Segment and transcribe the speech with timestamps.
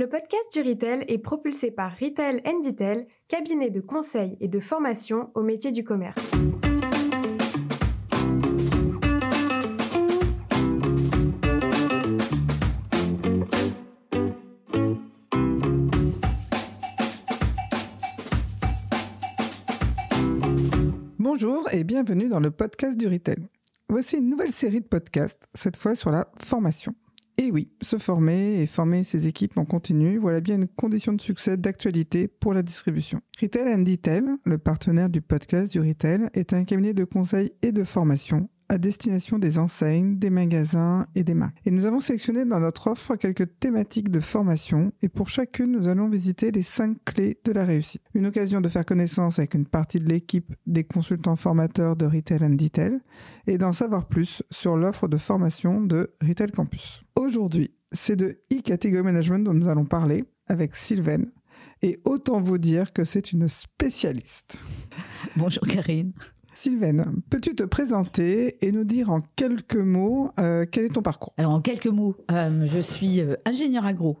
[0.00, 5.30] Le podcast du Retail est propulsé par Retail Detail, cabinet de conseil et de formation
[5.34, 6.18] au métier du commerce.
[21.18, 23.46] Bonjour et bienvenue dans le podcast du Retail.
[23.90, 26.94] Voici une nouvelle série de podcasts, cette fois sur la formation.
[27.42, 31.22] Et oui, se former et former ses équipes en continu, voilà bien une condition de
[31.22, 33.22] succès d'actualité pour la distribution.
[33.40, 37.72] Retail and Detail, le partenaire du podcast du Retail, est un cabinet de conseil et
[37.72, 41.58] de formation à destination des enseignes, des magasins et des marques.
[41.66, 45.88] Et nous avons sélectionné dans notre offre quelques thématiques de formation et pour chacune, nous
[45.88, 48.02] allons visiter les cinq clés de la réussite.
[48.14, 52.44] Une occasion de faire connaissance avec une partie de l'équipe des consultants formateurs de Retail
[52.44, 53.00] and Detail
[53.48, 57.02] et d'en savoir plus sur l'offre de formation de Retail Campus.
[57.18, 61.32] Aujourd'hui, c'est de e-category management dont nous allons parler avec Sylvaine.
[61.82, 64.64] Et autant vous dire que c'est une spécialiste.
[65.36, 66.12] Bonjour Karine.
[66.60, 71.32] Sylvaine, peux-tu te présenter et nous dire en quelques mots euh, quel est ton parcours?
[71.38, 74.18] Alors en quelques mots, euh, je suis euh, ingénieur agro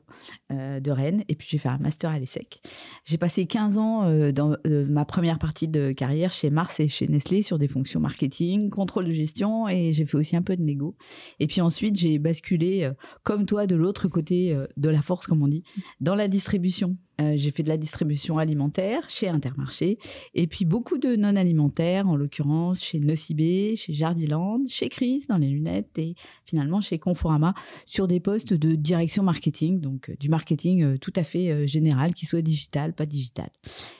[0.48, 2.60] de Rennes et puis j'ai fait un master à l'ESSEC.
[3.04, 7.42] J'ai passé 15 ans dans ma première partie de carrière chez Mars et chez Nestlé
[7.42, 10.96] sur des fonctions marketing, contrôle de gestion et j'ai fait aussi un peu de négo.
[11.38, 12.90] Et puis ensuite j'ai basculé
[13.22, 15.62] comme toi de l'autre côté de la force comme on dit,
[16.00, 19.98] dans la distribution euh, j'ai fait de la distribution alimentaire chez Intermarché
[20.34, 25.36] et puis beaucoup de non alimentaires, en l'occurrence chez Nocibé, chez Jardiland, chez Chris dans
[25.36, 27.54] les lunettes et finalement chez Conforama
[27.86, 32.14] sur des postes de direction marketing, donc euh, du marketing euh, tout à fait général,
[32.14, 33.50] qui soit digital, pas digital.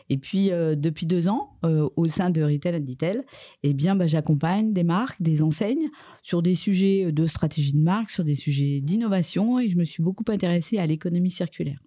[0.08, 3.22] Et puis depuis deux ans, au sein de Retail and Detail,
[3.62, 5.88] eh bien bah, j'accompagne des marques, des enseignes
[6.22, 10.02] sur des sujets de stratégie de marque, sur des sujets d'innovation et je me suis
[10.02, 11.80] beaucoup intéressée à l'économie circulaire.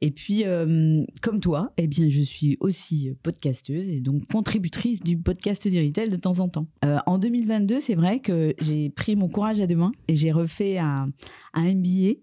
[0.00, 5.16] Et puis, euh, comme toi, eh bien, je suis aussi podcasteuse et donc contributrice du
[5.16, 6.66] podcast du retail de temps en temps.
[6.84, 10.32] Euh, en 2022, c'est vrai que j'ai pris mon courage à deux mains et j'ai
[10.32, 11.06] refait un,
[11.56, 12.18] MBA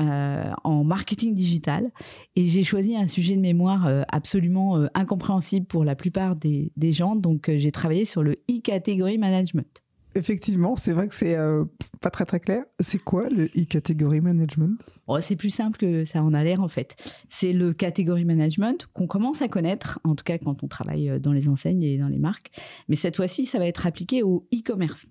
[0.00, 1.90] euh, en marketing digital
[2.36, 7.16] et j'ai choisi un sujet de mémoire absolument incompréhensible pour la plupart des, des gens.
[7.16, 9.83] Donc j'ai travaillé sur le e-category management
[10.14, 11.64] effectivement, c'est vrai que c'est euh,
[12.00, 12.64] pas très très clair.
[12.80, 14.78] C'est quoi le e-category management?
[15.06, 16.96] Oh, C'est plus simple que ça en a l'air en fait.
[17.28, 21.18] C'est le category management qu'on commence à connaître, en tout cas quand on travaille euh,
[21.18, 22.50] dans les enseignes et dans les marques.
[22.88, 25.06] Mais cette fois-ci, ça va être appliqué au e-commerce.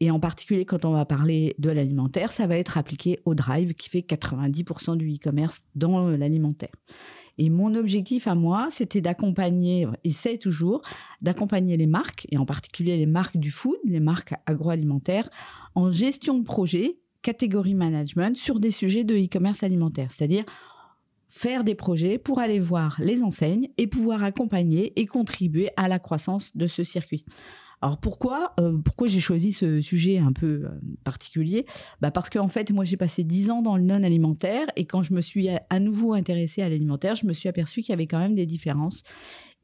[0.00, 3.74] Et en particulier quand on va parler de l'alimentaire, ça va être appliqué au drive
[3.74, 6.72] qui fait 90% du e-commerce dans l'alimentaire.
[7.38, 10.82] Et mon objectif à moi, c'était d'accompagner, et c'est toujours,
[11.22, 15.28] d'accompagner les marques, et en particulier les marques du food, les marques agroalimentaires,
[15.74, 20.10] en gestion de projet, catégorie management, sur des sujets de e-commerce alimentaire.
[20.10, 20.44] C'est-à-dire
[21.28, 25.98] faire des projets pour aller voir les enseignes et pouvoir accompagner et contribuer à la
[25.98, 27.24] croissance de ce circuit.
[27.80, 30.68] Alors pourquoi euh, pourquoi j'ai choisi ce sujet un peu euh,
[31.04, 31.64] particulier?
[32.00, 35.02] Bah Parce qu'en fait, moi j'ai passé dix ans dans le non alimentaire et quand
[35.02, 38.06] je me suis à, nouveau intéressée à l'alimentaire, je me suis aperçue qu'il y avait
[38.06, 39.02] quand même des différences.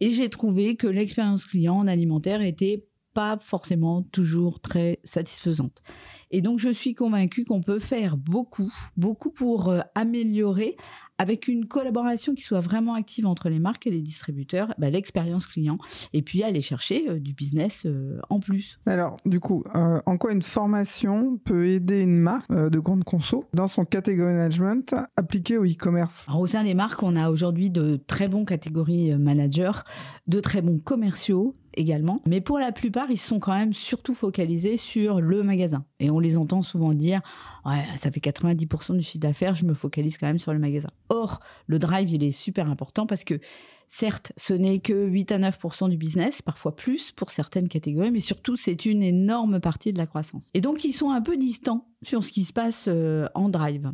[0.00, 5.82] Et j'ai trouvé que l'expérience client en alimentaire était pas forcément toujours très satisfaisante.
[6.30, 10.76] Et donc je suis convaincue qu'on peut faire beaucoup, beaucoup pour euh, améliorer
[11.16, 15.46] avec une collaboration qui soit vraiment active entre les marques et les distributeurs, bah, l'expérience
[15.46, 15.78] client,
[16.12, 18.80] et puis aller chercher euh, du business euh, en plus.
[18.86, 23.68] Alors, du coup, en quoi une formation peut aider une marque de grande conso dans
[23.68, 26.26] son catégorie management appliqué au e-commerce?
[26.36, 29.84] Au sein des marques, on a aujourd'hui de très bons catégories managers,
[30.26, 32.20] de très bons commerciaux, également.
[32.26, 35.84] Mais pour la plupart, ils sont quand même surtout focalisés sur le magasin.
[36.00, 37.20] Et on les entend souvent dire,
[37.64, 40.90] ouais, ça fait 90% du chiffre d'affaires, je me focalise quand même sur le magasin.
[41.08, 43.40] Or, le drive, il est super important parce que
[43.86, 48.20] certes, ce n'est que 8 à 9% du business, parfois plus pour certaines catégories, mais
[48.20, 50.50] surtout, c'est une énorme partie de la croissance.
[50.54, 53.92] Et donc, ils sont un peu distants sur ce qui se passe euh, en drive.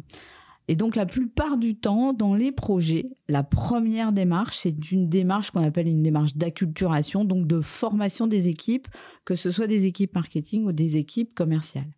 [0.68, 5.50] Et donc la plupart du temps, dans les projets, la première démarche, c'est une démarche
[5.50, 8.86] qu'on appelle une démarche d'acculturation, donc de formation des équipes,
[9.24, 11.90] que ce soit des équipes marketing ou des équipes commerciales.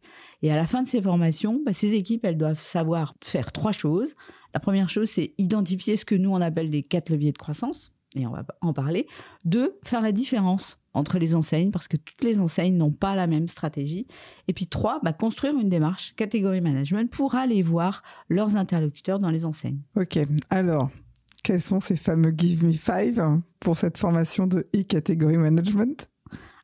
[0.43, 3.73] Et à la fin de ces formations, bah, ces équipes, elles doivent savoir faire trois
[3.73, 4.09] choses.
[4.55, 7.93] La première chose, c'est identifier ce que nous, on appelle les quatre leviers de croissance,
[8.15, 9.07] et on va en parler.
[9.45, 13.27] Deux, faire la différence entre les enseignes parce que toutes les enseignes n'ont pas la
[13.27, 14.07] même stratégie.
[14.49, 19.31] Et puis trois, bah, construire une démarche catégorie management pour aller voir leurs interlocuteurs dans
[19.31, 19.81] les enseignes.
[19.97, 20.19] Ok,
[20.51, 20.91] alors
[21.43, 26.09] quels sont ces fameux Give Me Five pour cette formation de e-category management?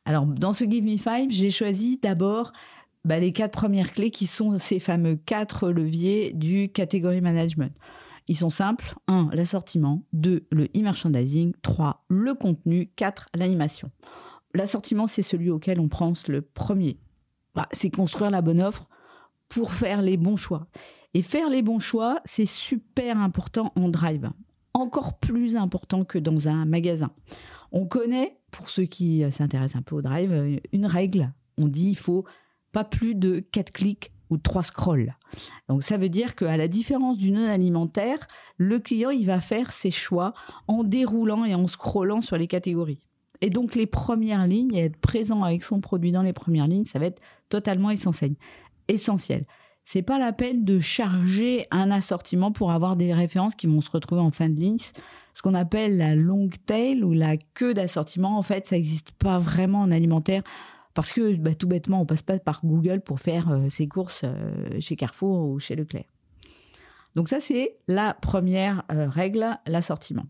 [0.05, 2.53] Alors dans ce Give Me Five, j'ai choisi d'abord
[3.05, 7.73] bah, les quatre premières clés qui sont ces fameux quatre leviers du catégorie management.
[8.29, 8.93] Ils sont simples.
[9.07, 9.31] 1.
[9.33, 10.03] L'assortiment.
[10.13, 10.47] 2.
[10.51, 11.53] Le e-merchandising.
[11.63, 12.05] 3.
[12.09, 12.87] Le contenu.
[12.95, 13.25] 4.
[13.35, 13.91] L'animation.
[14.53, 16.99] L'assortiment, c'est celui auquel on pense le premier.
[17.55, 18.87] Bah, c'est construire la bonne offre
[19.49, 20.67] pour faire les bons choix.
[21.15, 24.29] Et faire les bons choix, c'est super important en drive.
[24.75, 27.09] Encore plus important que dans un magasin.
[27.71, 31.33] On connaît, pour ceux qui s'intéressent un peu au drive, une règle.
[31.57, 32.25] On dit il faut
[32.71, 35.15] pas plus de 4 clics ou 3 scrolls.
[35.67, 38.27] Donc ça veut dire qu'à la différence du non alimentaire,
[38.57, 40.33] le client il va faire ses choix
[40.67, 42.99] en déroulant et en scrollant sur les catégories.
[43.41, 46.85] Et donc les premières lignes, et être présent avec son produit dans les premières lignes,
[46.85, 48.35] ça va être totalement essentiel.
[48.87, 49.45] Essentiel.
[49.83, 53.89] C'est pas la peine de charger un assortiment pour avoir des références qui vont se
[53.89, 54.77] retrouver en fin de ligne.
[55.33, 59.37] Ce qu'on appelle la long tail ou la queue d'assortiment, en fait, ça n'existe pas
[59.37, 60.43] vraiment en alimentaire
[60.99, 64.23] parce que bah, tout bêtement, on passe pas par Google pour faire euh, ses courses
[64.25, 66.03] euh, chez Carrefour ou chez Leclerc.
[67.15, 70.25] Donc ça, c'est la première euh, règle, l'assortiment.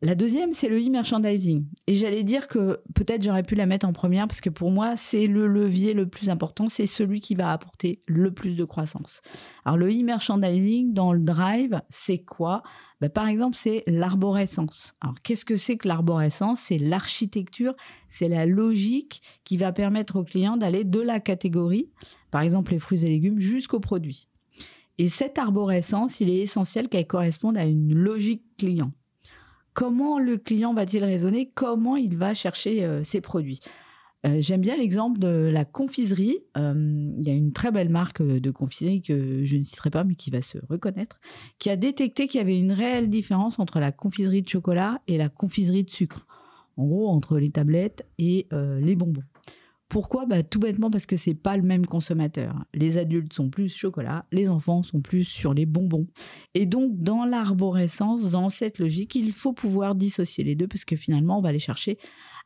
[0.00, 1.66] La deuxième, c'est le e-merchandising.
[1.86, 4.96] Et j'allais dire que peut-être j'aurais pu la mettre en première parce que pour moi,
[4.96, 9.20] c'est le levier le plus important, c'est celui qui va apporter le plus de croissance.
[9.66, 12.62] Alors le e-merchandising dans le drive, c'est quoi?
[13.00, 14.94] Bah, Par exemple, c'est l'arborescence.
[15.00, 16.60] Alors qu'est-ce que c'est que l'arborescence?
[16.60, 17.74] C'est l'architecture,
[18.08, 21.90] c'est la logique qui va permettre au client d'aller de la catégorie,
[22.30, 24.28] par exemple les fruits et légumes, jusqu'au produit.
[24.98, 28.92] Et cette arborescence, il est essentiel qu'elle corresponde à une logique client
[29.76, 33.60] comment le client va-t-il raisonner, comment il va chercher euh, ses produits?
[34.26, 36.38] Euh, j'aime bien l'exemple de la confiserie.
[36.56, 40.04] Euh, il y a une très belle marque de confiserie que je ne citerai pas,
[40.04, 41.16] mais qui va se reconnaître,
[41.58, 45.18] qui a détecté qu'il y avait une réelle différence entre la confiserie de chocolat et
[45.18, 46.26] la confiserie de sucre.
[46.76, 49.22] En gros, entre les tablettes et les bonbons.
[49.96, 52.66] Pourquoi bah, Tout bêtement parce que c'est pas le même consommateur.
[52.74, 56.06] Les adultes sont plus chocolat, les enfants sont plus sur les bonbons.
[56.52, 60.96] Et donc, dans l'arborescence, dans cette logique, il faut pouvoir dissocier les deux parce que
[60.96, 61.96] finalement, on va les chercher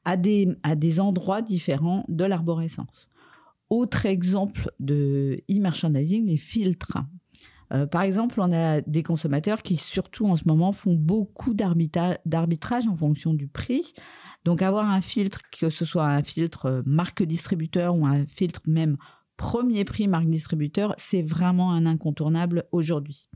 [0.04, 3.08] à des, à des endroits différents de l'arborescence.
[3.68, 6.98] Autre exemple de e-merchandising, les filtres.
[7.72, 12.88] Euh, par exemple, on a des consommateurs qui, surtout en ce moment, font beaucoup d'arbitrage
[12.88, 13.92] en fonction du prix.
[14.44, 18.62] Donc avoir un filtre, que ce soit un filtre euh, marque distributeur ou un filtre
[18.66, 18.96] même
[19.36, 23.28] premier prix marque distributeur, c'est vraiment un incontournable aujourd'hui.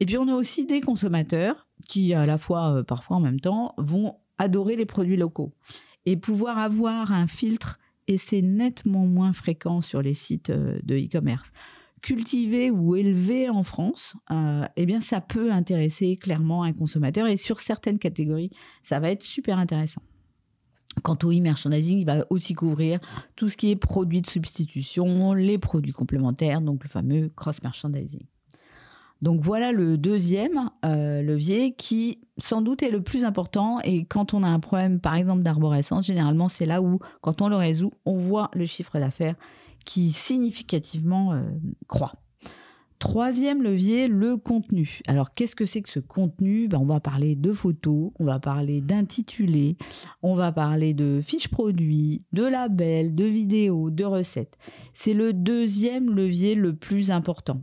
[0.00, 3.40] Et puis on a aussi des consommateurs qui, à la fois, euh, parfois en même
[3.40, 5.54] temps, vont adorer les produits locaux.
[6.06, 7.78] Et pouvoir avoir un filtre,
[8.08, 11.52] et c'est nettement moins fréquent sur les sites de e-commerce,
[12.02, 14.14] cultivé ou élevé en France,
[14.76, 18.50] eh bien ça peut intéresser clairement un consommateur et sur certaines catégories,
[18.82, 20.02] ça va être super intéressant.
[21.02, 22.98] Quant au e-merchandising, il va aussi couvrir
[23.36, 28.26] tout ce qui est produits de substitution, les produits complémentaires, donc le fameux cross-merchandising.
[29.22, 34.32] Donc voilà le deuxième euh, levier qui sans doute est le plus important et quand
[34.32, 37.92] on a un problème par exemple d'arborescence, généralement c'est là où quand on le résout,
[38.06, 39.36] on voit le chiffre d'affaires
[39.84, 41.42] qui significativement euh,
[41.88, 42.14] croît.
[43.00, 45.00] Troisième levier, le contenu.
[45.06, 46.68] Alors, qu'est-ce que c'est que ce contenu?
[46.68, 49.78] Ben, On va parler de photos, on va parler d'intitulés,
[50.22, 54.58] on va parler de fiches produits, de labels, de vidéos, de recettes.
[54.92, 57.62] C'est le deuxième levier le plus important.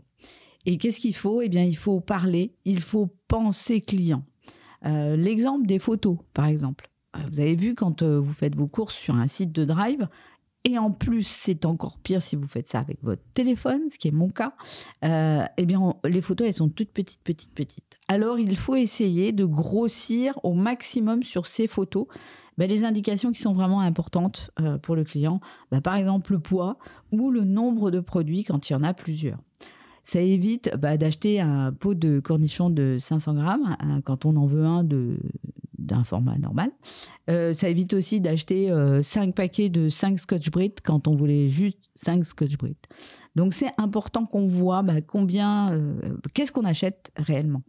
[0.66, 1.44] Et qu'est-ce qu'il faut?
[1.44, 4.24] Eh bien, il faut parler, il faut penser client.
[4.86, 6.90] Euh, l'exemple des photos, par exemple.
[7.16, 10.08] Euh, vous avez vu quand vous faites vos courses sur un site de Drive,
[10.68, 14.10] et en plus, c'est encore pire si vous faites ça avec votre téléphone, ce qui
[14.10, 14.54] est mon cas.
[15.06, 17.98] Euh, eh bien, les photos, elles sont toutes petites, petites, petites.
[18.10, 22.08] Alors, il faut essayer de grossir au maximum sur ces photos
[22.58, 25.40] ben, les indications qui sont vraiment importantes euh, pour le client.
[25.72, 26.78] Ben, par exemple, le poids
[27.14, 29.38] ou le nombre de produits quand il y en a plusieurs.
[30.04, 34.46] Ça évite bah, d'acheter un pot de cornichons de 500 grammes hein, quand on en
[34.46, 35.18] veut un de,
[35.78, 36.72] d'un format normal.
[37.30, 38.68] Euh, ça évite aussi d'acheter
[39.02, 42.78] 5 euh, paquets de 5 Scotch Brit quand on voulait juste 5 Scotch Brit.
[43.36, 47.64] Donc c'est important qu'on voit bah, combien, euh, qu'est-ce qu'on achète réellement.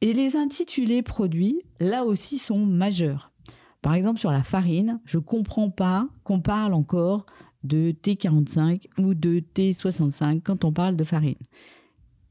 [0.00, 3.32] Et les intitulés produits, là aussi, sont majeurs.
[3.80, 7.26] Par exemple, sur la farine, je ne comprends pas qu'on parle encore
[7.62, 11.36] de T45 ou de T65 quand on parle de farine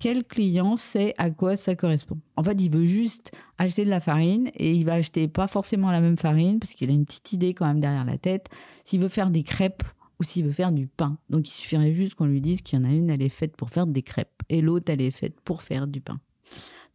[0.03, 2.19] quel client sait à quoi ça correspond.
[2.35, 5.91] En fait, il veut juste acheter de la farine et il va acheter pas forcément
[5.91, 8.47] la même farine parce qu'il a une petite idée quand même derrière la tête.
[8.83, 9.83] S'il veut faire des crêpes
[10.19, 11.17] ou s'il veut faire du pain.
[11.29, 13.55] Donc, il suffirait juste qu'on lui dise qu'il y en a une, elle est faite
[13.55, 16.19] pour faire des crêpes et l'autre, elle est faite pour faire du pain.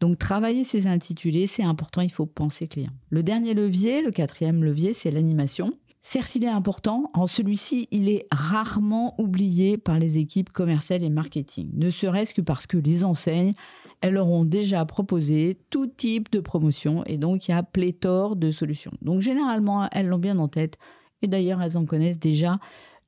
[0.00, 2.92] Donc, travailler ces intitulés, c'est important, il faut penser client.
[3.08, 5.72] Le dernier levier, le quatrième levier, c'est l'animation.
[6.00, 7.10] Certes, il est important.
[7.14, 11.70] En celui-ci, il est rarement oublié par les équipes commerciales et marketing.
[11.74, 13.54] Ne serait-ce que parce que les enseignes,
[14.00, 18.36] elles leur ont déjà proposé tout type de promotion et donc il y a pléthore
[18.36, 18.92] de solutions.
[19.02, 20.78] Donc généralement, elles l'ont bien en tête
[21.22, 22.60] et d'ailleurs, elles en connaissent déjà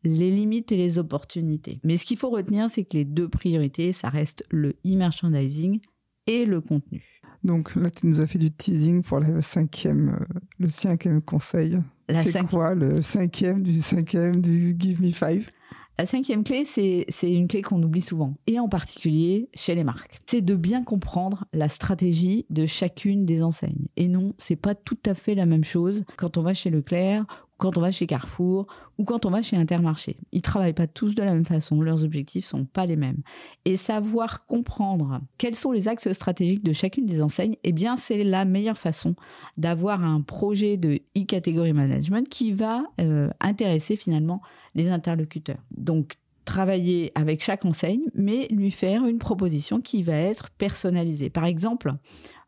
[0.02, 1.80] les limites et les opportunités.
[1.84, 5.80] Mais ce qu'il faut retenir, c'est que les deux priorités, ça reste le e-merchandising
[6.26, 7.20] et le contenu.
[7.44, 11.78] Donc là, tu nous as fait du teasing pour cinquième, euh, le cinquième conseil.
[12.20, 15.50] C'est quoi le cinquième du cinquième du Give Me Five?
[15.98, 20.18] La cinquième clé, c'est une clé qu'on oublie souvent, et en particulier chez les marques.
[20.24, 23.88] C'est de bien comprendre la stratégie de chacune des enseignes.
[23.98, 27.26] Et non, c'est pas tout à fait la même chose quand on va chez Leclerc
[27.60, 28.66] quand on va chez Carrefour
[28.98, 30.16] ou quand on va chez Intermarché.
[30.32, 33.22] Ils travaillent pas tous de la même façon, leurs objectifs sont pas les mêmes.
[33.64, 38.24] Et savoir comprendre quels sont les axes stratégiques de chacune des enseignes, eh bien c'est
[38.24, 39.14] la meilleure façon
[39.56, 44.40] d'avoir un projet de e-category management qui va euh, intéresser finalement
[44.74, 45.62] les interlocuteurs.
[45.70, 46.14] Donc
[46.46, 51.28] travailler avec chaque enseigne, mais lui faire une proposition qui va être personnalisée.
[51.28, 51.92] Par exemple,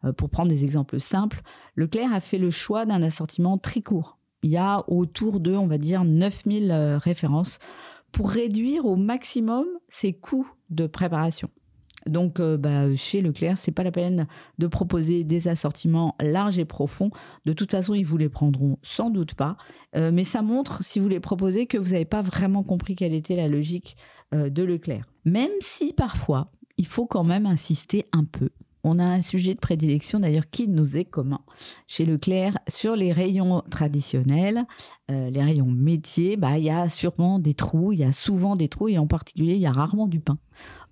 [0.04, 1.42] euh, pour prendre des exemples simples,
[1.76, 5.66] Leclerc a fait le choix d'un assortiment très court il y a autour de, on
[5.66, 7.58] va dire, 9000 euh, références
[8.10, 11.48] pour réduire au maximum ses coûts de préparation.
[12.06, 14.26] Donc, euh, bah, chez Leclerc, c'est pas la peine
[14.58, 17.10] de proposer des assortiments larges et profonds.
[17.46, 19.56] De toute façon, ils vous les prendront sans doute pas.
[19.94, 23.14] Euh, mais ça montre, si vous les proposez, que vous n'avez pas vraiment compris quelle
[23.14, 23.96] était la logique
[24.32, 25.04] de Leclerc.
[25.26, 28.48] Même si parfois, il faut quand même insister un peu
[28.84, 31.40] on a un sujet de prédilection d'ailleurs qui nous est commun
[31.86, 34.64] chez Leclerc sur les rayons traditionnels,
[35.10, 36.36] euh, les rayons métiers.
[36.36, 39.06] Bah il y a sûrement des trous, il y a souvent des trous et en
[39.06, 40.38] particulier il y a rarement du pain.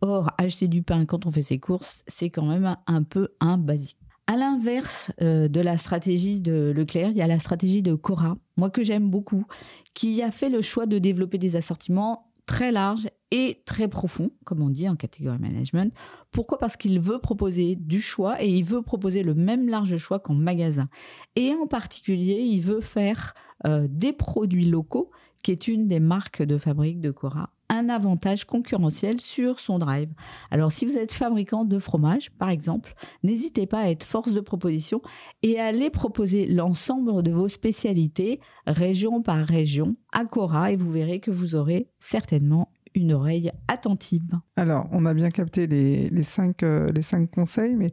[0.00, 3.59] Or acheter du pain quand on fait ses courses c'est quand même un peu un
[3.59, 3.99] basique.
[4.26, 8.37] À l'inverse euh, de la stratégie de Leclerc, il y a la stratégie de Cora,
[8.56, 9.44] moi que j'aime beaucoup,
[9.92, 14.61] qui a fait le choix de développer des assortiments très large et très profond, comme
[14.61, 15.95] on dit en catégorie management.
[16.33, 16.59] Pourquoi?
[16.59, 20.35] Parce qu'il veut proposer du choix et il veut proposer le même large choix qu'en
[20.35, 20.88] magasin.
[21.37, 23.35] Et en particulier, il veut faire
[23.66, 25.12] euh, des produits locaux,
[25.45, 30.11] qui est une des marques de fabrique de Cora, un avantage concurrentiel sur son drive.
[30.50, 34.41] Alors si vous êtes fabricant de fromage, par exemple, n'hésitez pas à être force de
[34.41, 35.00] proposition
[35.43, 40.91] et à aller proposer l'ensemble de vos spécialités, région par région, à Cora, et vous
[40.91, 44.33] verrez que vous aurez certainement une oreille attentive.
[44.57, 47.93] Alors, on a bien capté les, cinq, euh, les cinq conseils, mais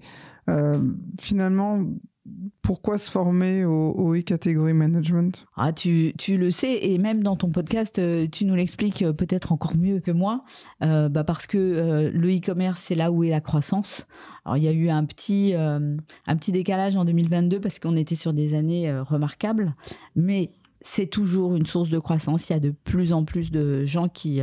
[0.49, 0.79] euh,
[1.19, 1.83] finalement,
[2.61, 5.45] pourquoi se former au, e-category management?
[5.55, 9.13] Ah, tu, tu, le sais, et même dans ton podcast, euh, tu nous l'expliques euh,
[9.13, 10.43] peut-être encore mieux que moi,
[10.83, 14.07] euh, bah parce que le e-commerce, c'est là où est la croissance.
[14.43, 18.15] Alors, il y a eu un petit, un petit décalage en 2022 parce qu'on était
[18.15, 19.75] sur des années remarquables,
[20.15, 22.49] mais c'est toujours une source de croissance.
[22.49, 24.41] Il y a de plus en plus de gens qui,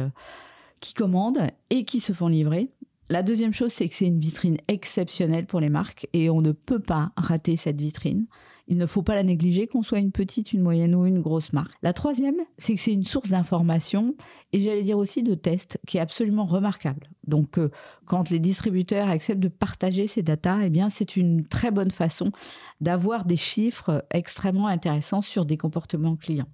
[0.81, 2.71] qui commandent et qui se font livrer.
[3.11, 6.53] La deuxième chose, c'est que c'est une vitrine exceptionnelle pour les marques et on ne
[6.53, 8.27] peut pas rater cette vitrine.
[8.67, 11.53] Il ne faut pas la négliger, qu'on soit une petite, une moyenne ou une grosse
[11.53, 11.75] marque.
[11.83, 14.15] La troisième, c'est que c'est une source d'information
[14.55, 17.11] et j'allais dire aussi de tests qui est absolument remarquable.
[17.27, 17.71] Donc, euh,
[18.07, 22.33] quand les distributeurs acceptent de partager ces datas, eh bien, c'est une très bonne façon
[22.81, 26.49] d'avoir des chiffres extrêmement intéressants sur des comportements clients.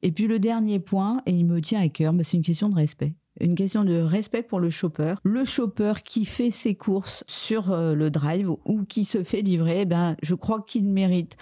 [0.00, 2.76] Et puis le dernier point, et il me tient à cœur, c'est une question de
[2.76, 5.14] respect une question de respect pour le shopper.
[5.22, 9.80] Le shopper qui fait ses courses sur euh, le drive ou qui se fait livrer,
[9.80, 11.36] eh ben, je crois qu'il mérite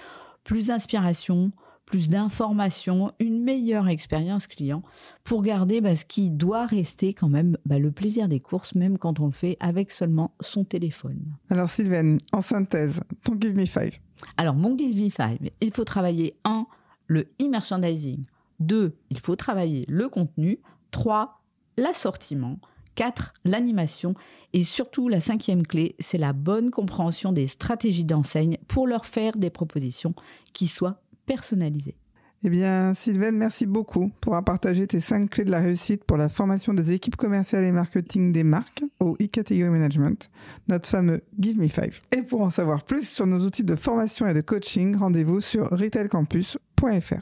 [0.45, 1.53] plus d'inspiration,
[1.91, 4.83] plus d'informations, une meilleure expérience client
[5.25, 8.97] pour garder bah, ce qui doit rester quand même bah, le plaisir des courses, même
[8.97, 11.21] quand on le fait avec seulement son téléphone.
[11.51, 13.99] Alors Sylvaine, en synthèse, ton Give Me Five.
[14.37, 16.67] Alors mon Give Me Five, il faut travailler un,
[17.09, 18.25] le e-merchandising.
[18.61, 20.61] Deux, il faut travailler le contenu.
[20.93, 21.40] Trois,
[21.77, 22.59] l'assortiment.
[22.97, 23.33] 4.
[23.45, 24.15] L'animation.
[24.53, 29.37] Et surtout, la cinquième clé, c'est la bonne compréhension des stratégies d'enseigne pour leur faire
[29.37, 30.15] des propositions
[30.53, 31.97] qui soient personnalisées.
[32.43, 36.17] Eh bien, Sylvaine, merci beaucoup pour avoir partagé tes cinq clés de la réussite pour
[36.17, 40.31] la formation des équipes commerciales et marketing des marques au e-category management,
[40.67, 42.01] notre fameux Give Me Five.
[42.17, 45.69] Et pour en savoir plus sur nos outils de formation et de coaching, rendez-vous sur
[45.69, 47.21] retailcampus.fr.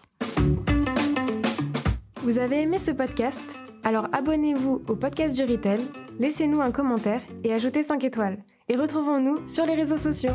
[2.23, 3.43] Vous avez aimé ce podcast?
[3.85, 5.80] Alors abonnez-vous au podcast du Retail,
[6.18, 8.38] laissez-nous un commentaire et ajoutez 5 étoiles.
[8.68, 10.32] Et retrouvons-nous sur les réseaux sociaux.